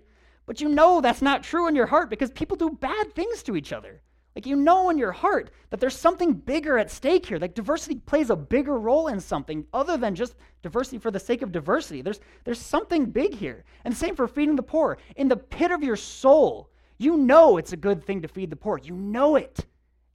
[0.51, 3.55] But you know that's not true in your heart because people do bad things to
[3.55, 4.03] each other.
[4.35, 7.39] Like you know in your heart that there's something bigger at stake here.
[7.39, 11.43] Like diversity plays a bigger role in something other than just diversity for the sake
[11.43, 12.03] of diversity.
[12.03, 13.63] There's there's something big here.
[13.85, 14.99] And same for feeding the poor.
[15.15, 18.57] In the pit of your soul, you know it's a good thing to feed the
[18.57, 18.81] poor.
[18.83, 19.67] You know it.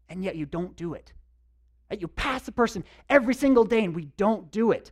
[0.10, 1.14] And yet you don't do it.
[1.98, 4.92] You pass a person every single day and we don't do it.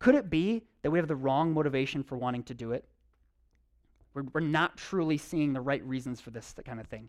[0.00, 2.89] Could it be that we have the wrong motivation for wanting to do it?
[4.14, 7.08] We're, we're not truly seeing the right reasons for this kind of thing.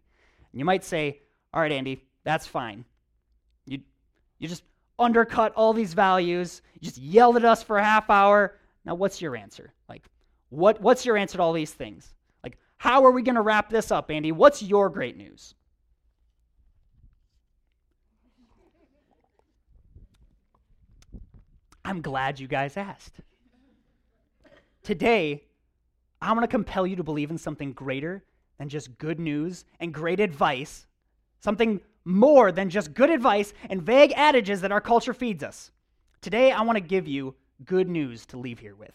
[0.51, 1.21] And you might say,
[1.53, 2.85] all right, Andy, that's fine.
[3.65, 3.79] You,
[4.39, 4.63] you just
[4.99, 8.57] undercut all these values, you just yelled at us for a half hour.
[8.85, 9.73] Now, what's your answer?
[9.89, 10.03] Like,
[10.49, 12.13] what, what's your answer to all these things?
[12.43, 14.31] Like, how are we going to wrap this up, Andy?
[14.31, 15.55] What's your great news?
[21.83, 23.21] I'm glad you guys asked.
[24.83, 25.43] Today,
[26.21, 28.23] I'm going to compel you to believe in something greater
[28.57, 30.85] than just good news and great advice,
[31.39, 35.71] something more than just good advice and vague adages that our culture feeds us.
[36.21, 37.33] Today, I want to give you
[37.65, 38.93] good news to leave here with.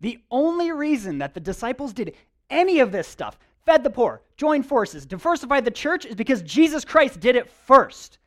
[0.00, 2.14] The only reason that the disciples did
[2.50, 6.84] any of this stuff, fed the poor, joined forces, diversified the church, is because Jesus
[6.84, 8.18] Christ did it first.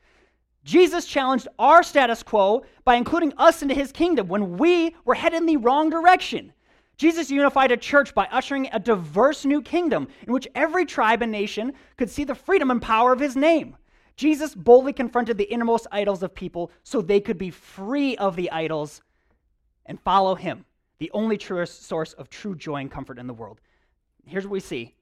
[0.63, 5.39] Jesus challenged our status quo by including us into his kingdom when we were headed
[5.39, 6.53] in the wrong direction.
[6.99, 11.31] Jesus unified a church by ushering a diverse new kingdom in which every tribe and
[11.31, 13.77] nation could see the freedom and power of his name.
[14.17, 18.51] Jesus boldly confronted the innermost idols of people so they could be free of the
[18.51, 19.01] idols
[19.85, 20.65] and follow him,
[20.97, 23.61] the only true source of true joy and comfort in the world.
[24.25, 24.93] Here's what we see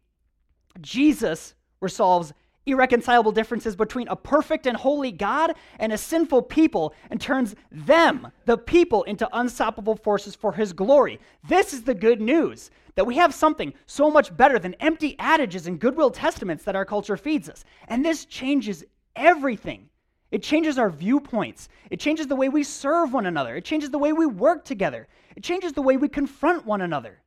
[0.79, 2.31] Jesus resolves
[2.67, 8.27] irreconcilable differences between a perfect and holy God and a sinful people and turns them,
[8.45, 11.19] the people, into unstoppable forces for his glory.
[11.47, 15.67] This is the good news that we have something so much better than empty adages
[15.67, 17.63] and goodwill testaments that our culture feeds us.
[17.87, 18.83] And this changes
[19.15, 19.89] everything.
[20.31, 21.69] It changes our viewpoints.
[21.89, 23.55] It changes the way we serve one another.
[23.55, 25.07] It changes the way we work together.
[25.35, 27.21] It changes the way we confront one another.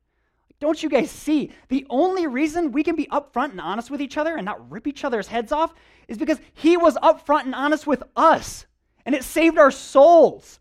[0.61, 1.51] Don't you guys see?
[1.69, 4.85] The only reason we can be upfront and honest with each other and not rip
[4.85, 5.73] each other's heads off
[6.07, 8.67] is because he was upfront and honest with us,
[9.03, 10.59] and it saved our souls.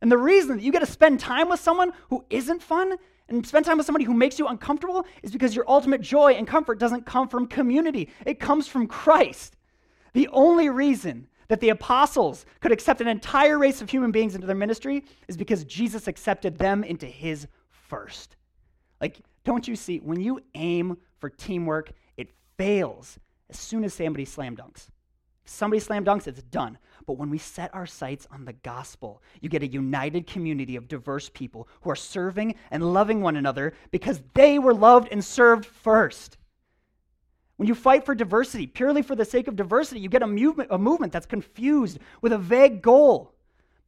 [0.00, 2.96] And the reason that you get to spend time with someone who isn't fun
[3.28, 6.46] and spend time with somebody who makes you uncomfortable is because your ultimate joy and
[6.46, 9.56] comfort doesn't come from community, it comes from Christ.
[10.12, 14.46] The only reason that the apostles could accept an entire race of human beings into
[14.46, 18.36] their ministry is because Jesus accepted them into his first.
[19.00, 23.18] Like, don't you see, when you aim for teamwork, it fails
[23.50, 24.88] as soon as somebody slam dunks.
[25.44, 26.78] If somebody slam dunks, it's done.
[27.06, 30.88] But when we set our sights on the gospel, you get a united community of
[30.88, 35.64] diverse people who are serving and loving one another because they were loved and served
[35.64, 36.36] first.
[37.56, 40.68] When you fight for diversity, purely for the sake of diversity, you get a movement,
[40.70, 43.34] a movement that's confused with a vague goal.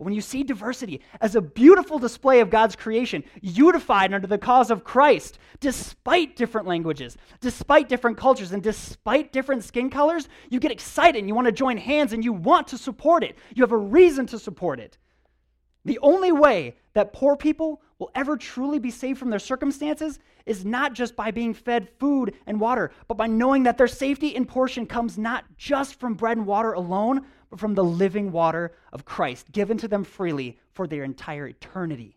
[0.00, 4.38] But when you see diversity as a beautiful display of God's creation, unified under the
[4.38, 10.58] cause of Christ, despite different languages, despite different cultures, and despite different skin colors, you
[10.58, 13.36] get excited and you want to join hands and you want to support it.
[13.54, 14.96] You have a reason to support it.
[15.84, 20.64] The only way that poor people will ever truly be saved from their circumstances is
[20.64, 24.48] not just by being fed food and water, but by knowing that their safety and
[24.48, 29.04] portion comes not just from bread and water alone, but from the living water of
[29.04, 32.16] Christ, given to them freely for their entire eternity.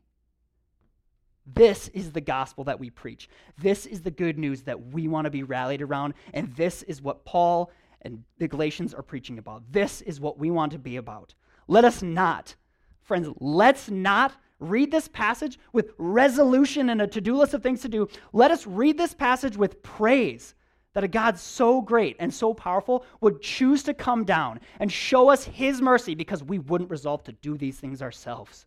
[1.45, 3.27] This is the gospel that we preach.
[3.59, 6.13] This is the good news that we want to be rallied around.
[6.33, 7.69] And this is what Paul
[8.01, 9.63] and the Galatians are preaching about.
[9.69, 11.33] This is what we want to be about.
[11.67, 12.55] Let us not,
[13.01, 17.81] friends, let's not read this passage with resolution and a to do list of things
[17.81, 18.07] to do.
[18.31, 20.55] Let us read this passage with praise
[20.93, 25.29] that a God so great and so powerful would choose to come down and show
[25.29, 28.65] us his mercy because we wouldn't resolve to do these things ourselves.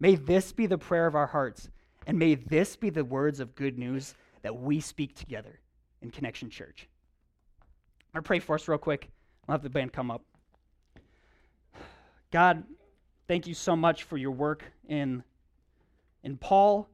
[0.00, 1.70] May this be the prayer of our hearts,
[2.06, 5.60] and may this be the words of good news that we speak together
[6.02, 6.88] in Connection Church.
[8.14, 9.10] To pray for us real quick.
[9.48, 10.22] I'll have the band come up.
[12.30, 12.64] God,
[13.28, 15.22] thank you so much for your work in,
[16.22, 16.88] in Paul.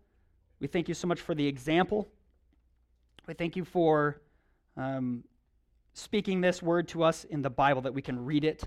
[0.60, 2.08] We thank you so much for the example.
[3.26, 4.20] We thank you for
[4.76, 5.24] um,
[5.94, 8.64] speaking this word to us in the Bible that we can read it.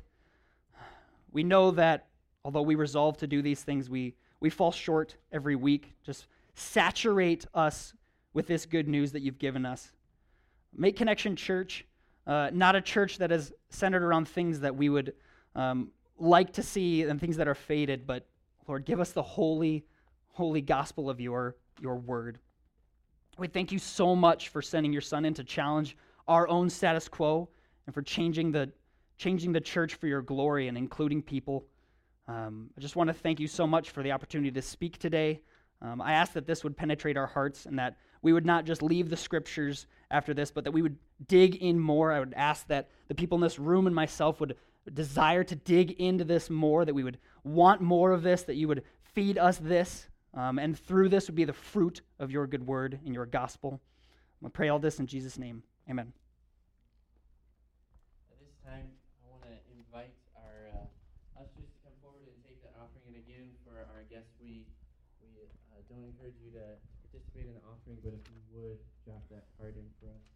[1.31, 2.07] We know that
[2.43, 5.93] although we resolve to do these things, we, we fall short every week.
[6.03, 7.93] Just saturate us
[8.33, 9.91] with this good news that you've given us.
[10.73, 11.85] Make Connection Church
[12.27, 15.13] uh, not a church that is centered around things that we would
[15.55, 18.25] um, like to see and things that are faded, but
[18.67, 19.85] Lord, give us the holy,
[20.29, 22.39] holy gospel of your, your word.
[23.37, 27.09] We thank you so much for sending your son in to challenge our own status
[27.09, 27.49] quo
[27.85, 28.71] and for changing the,
[29.17, 31.65] changing the church for your glory and including people.
[32.29, 35.41] Um, I just want to thank you so much for the opportunity to speak today.
[35.81, 38.81] Um, I ask that this would penetrate our hearts and that we would not just
[38.81, 42.13] leave the scriptures after this, but that we would dig in more.
[42.13, 44.55] I would ask that the people in this room and myself would
[44.93, 48.69] desire to dig into this more, that we would want more of this, that you
[48.69, 48.83] would
[49.13, 52.99] feed us this, um, and through this would be the fruit of your good word
[53.05, 53.79] and your gospel.
[54.43, 55.63] I pray all this in Jesus' name.
[55.89, 56.13] Amen.
[58.29, 62.61] At this time, I want to invite our uh, ushers to come forward and take
[62.61, 63.09] the offering.
[63.09, 64.67] And again, for our guests, we
[65.23, 66.77] we uh, don't encourage you to
[67.09, 70.34] participate in the offering, but if you would drop that card in for us.